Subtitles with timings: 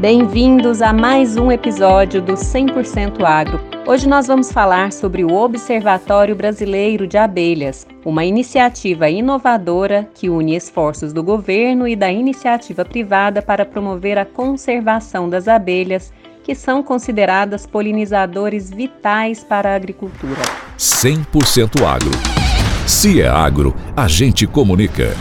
[0.00, 3.60] Bem-vindos a mais um episódio do 100% Agro.
[3.86, 10.56] Hoje nós vamos falar sobre o Observatório Brasileiro de Abelhas, uma iniciativa inovadora que une
[10.56, 16.10] esforços do governo e da iniciativa privada para promover a conservação das abelhas,
[16.42, 20.40] que são consideradas polinizadores vitais para a agricultura.
[20.78, 22.10] 100% Agro.
[22.86, 25.14] Se é agro, a gente comunica.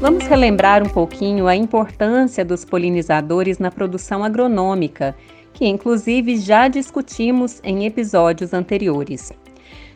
[0.00, 5.14] Vamos relembrar um pouquinho a importância dos polinizadores na produção agronômica,
[5.52, 9.30] que inclusive já discutimos em episódios anteriores.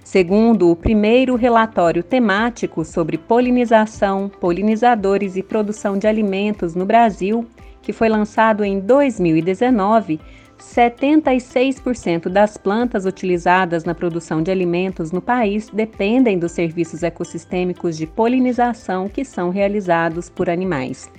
[0.05, 7.47] Segundo o primeiro relatório temático sobre polinização, polinizadores e produção de alimentos no Brasil,
[7.81, 10.21] que foi lançado em 2019,
[10.59, 18.07] 76% das plantas utilizadas na produção de alimentos no país dependem dos serviços ecossistêmicos de
[18.07, 21.11] polinização que são realizados por animais.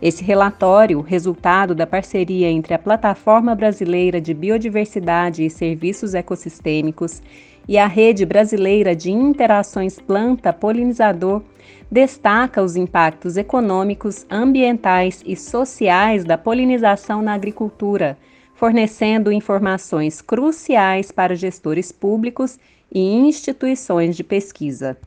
[0.00, 7.20] Esse relatório, resultado da parceria entre a Plataforma Brasileira de Biodiversidade e Serviços Ecossistêmicos
[7.66, 11.42] e a Rede Brasileira de Interações Planta-Polinizador,
[11.90, 18.16] destaca os impactos econômicos, ambientais e sociais da polinização na agricultura
[18.58, 22.58] fornecendo informações cruciais para gestores públicos
[22.92, 24.98] e instituições de pesquisa.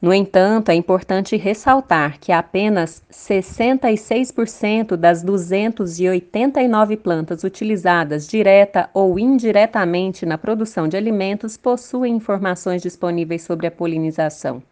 [0.00, 10.24] No entanto, é importante ressaltar que apenas 66% das 289 plantas utilizadas direta ou indiretamente
[10.24, 14.62] na produção de alimentos possuem informações disponíveis sobre a polinização.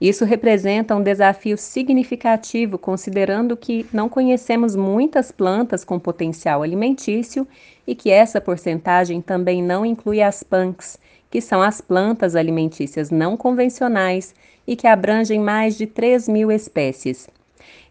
[0.00, 7.46] Isso representa um desafio significativo, considerando que não conhecemos muitas plantas com potencial alimentício
[7.86, 10.98] e que essa porcentagem também não inclui as punks,
[11.30, 14.34] que são as plantas alimentícias não convencionais
[14.66, 17.28] e que abrangem mais de 3 mil espécies.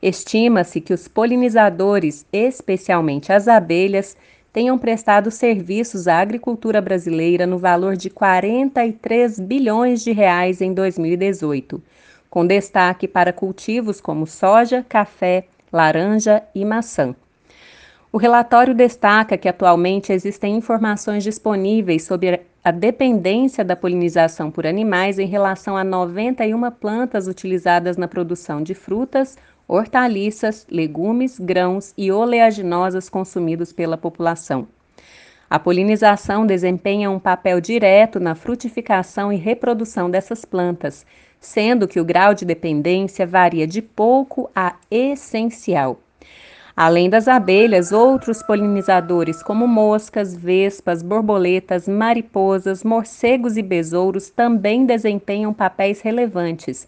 [0.02, 4.18] Estima-se que os polinizadores, especialmente as abelhas,
[4.52, 11.82] tenham prestado serviços à agricultura brasileira no valor de 43 bilhões de reais em 2018
[12.30, 17.16] com destaque para cultivos como soja, café, laranja e maçã.
[18.12, 25.18] O relatório destaca que atualmente existem informações disponíveis sobre a dependência da polinização por animais
[25.18, 29.38] em relação a 91 plantas utilizadas na produção de frutas,
[29.70, 34.68] hortaliças, legumes, grãos e oleaginosas consumidos pela população.
[35.48, 41.06] A polinização desempenha um papel direto na frutificação e reprodução dessas plantas,
[41.40, 46.00] sendo que o grau de dependência varia de pouco a essencial.
[46.76, 55.54] Além das abelhas, outros polinizadores, como moscas, vespas, borboletas, mariposas, morcegos e besouros, também desempenham
[55.54, 56.88] papéis relevantes,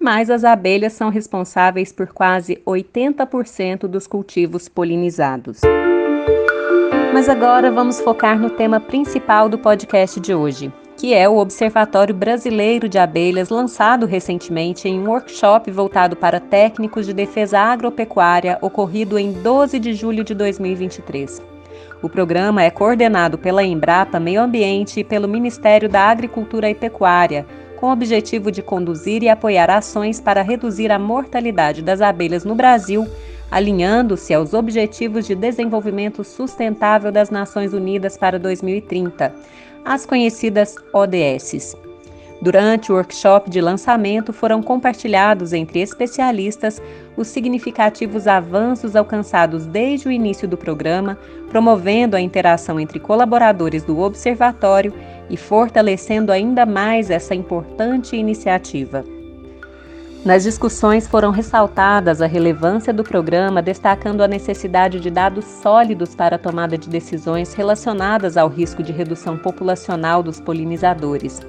[0.00, 5.60] mas as abelhas são responsáveis por quase 80% dos cultivos polinizados.
[7.12, 12.14] Mas agora vamos focar no tema principal do podcast de hoje, que é o Observatório
[12.14, 19.18] Brasileiro de Abelhas, lançado recentemente em um workshop voltado para técnicos de defesa agropecuária, ocorrido
[19.18, 21.42] em 12 de julho de 2023.
[22.02, 27.44] O programa é coordenado pela Embrapa Meio Ambiente e pelo Ministério da Agricultura e Pecuária,
[27.80, 32.54] com o objetivo de conduzir e apoiar ações para reduzir a mortalidade das abelhas no
[32.54, 33.08] Brasil,
[33.50, 39.34] alinhando-se aos Objetivos de Desenvolvimento Sustentável das Nações Unidas para 2030
[39.82, 41.74] as conhecidas ODSs.
[42.42, 46.80] Durante o workshop de lançamento, foram compartilhados entre especialistas
[47.16, 51.18] os significativos avanços alcançados desde o início do programa,
[51.50, 54.92] promovendo a interação entre colaboradores do observatório
[55.30, 59.04] e fortalecendo ainda mais essa importante iniciativa.
[60.22, 66.36] Nas discussões foram ressaltadas a relevância do programa, destacando a necessidade de dados sólidos para
[66.36, 71.40] a tomada de decisões relacionadas ao risco de redução populacional dos polinizadores.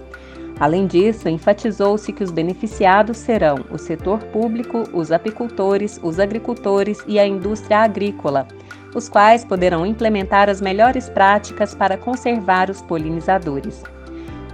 [0.58, 7.20] Além disso, enfatizou-se que os beneficiados serão o setor público, os apicultores, os agricultores e
[7.20, 8.47] a indústria agrícola,
[8.93, 13.84] os quais poderão implementar as melhores práticas para conservar os polinizadores.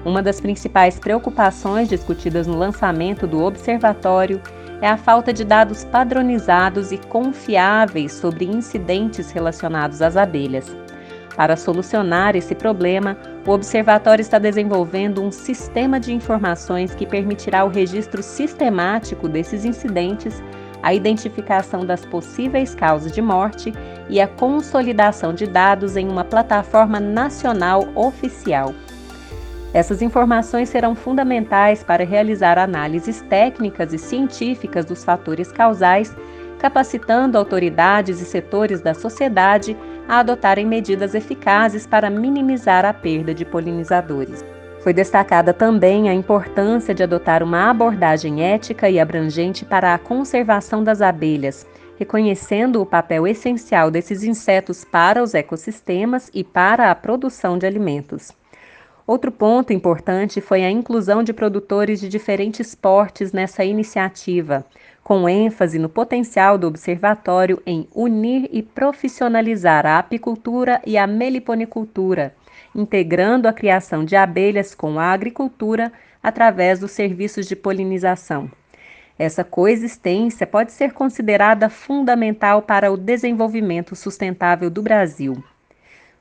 [0.06, 4.42] Uma das principais preocupações discutidas no lançamento do observatório
[4.81, 10.75] é a falta de dados padronizados e confiáveis sobre incidentes relacionados às abelhas.
[11.36, 17.69] Para solucionar esse problema, o observatório está desenvolvendo um sistema de informações que permitirá o
[17.69, 20.42] registro sistemático desses incidentes,
[20.81, 23.74] a identificação das possíveis causas de morte
[24.09, 28.74] e a consolidação de dados em uma plataforma nacional oficial.
[29.74, 36.15] Essas informações serão fundamentais para realizar análises técnicas e científicas dos fatores causais
[36.57, 39.77] capacitando autoridades e setores da sociedade
[40.07, 44.44] a adotarem medidas eficazes para minimizar a perda de polinizadores.
[44.81, 50.83] Foi destacada também a importância de adotar uma abordagem ética e abrangente para a conservação
[50.83, 57.57] das abelhas, reconhecendo o papel essencial desses insetos para os ecossistemas e para a produção
[57.57, 58.31] de alimentos.
[59.06, 64.65] Outro ponto importante foi a inclusão de produtores de diferentes portes nessa iniciativa,
[65.01, 72.35] com ênfase no potencial do observatório em unir e profissionalizar a apicultura e a meliponicultura,
[72.75, 78.51] integrando a criação de abelhas com a agricultura através dos serviços de polinização.
[79.19, 85.44] Essa coexistência pode ser considerada fundamental para o desenvolvimento sustentável do Brasil.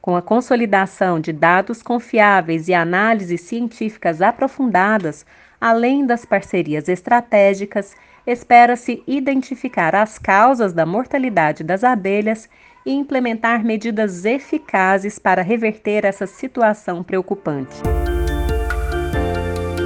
[0.00, 5.26] Com a consolidação de dados confiáveis e análises científicas aprofundadas,
[5.60, 7.94] além das parcerias estratégicas,
[8.26, 12.48] espera-se identificar as causas da mortalidade das abelhas
[12.86, 17.76] e implementar medidas eficazes para reverter essa situação preocupante.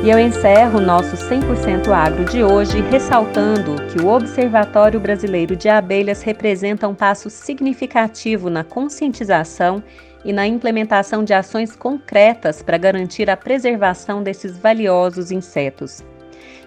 [0.05, 5.69] E eu encerro o nosso 100% agro de hoje ressaltando que o Observatório Brasileiro de
[5.69, 9.82] Abelhas representa um passo significativo na conscientização
[10.25, 16.03] e na implementação de ações concretas para garantir a preservação desses valiosos insetos.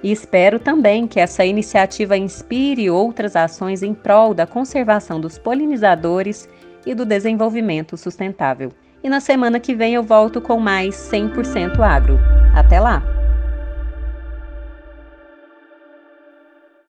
[0.02, 6.48] E espero também que essa iniciativa inspire outras ações em prol da conservação dos polinizadores
[6.86, 8.72] e do desenvolvimento sustentável.
[9.04, 12.20] E na semana que vem eu volto com mais 100% agro.
[12.54, 13.23] Até lá!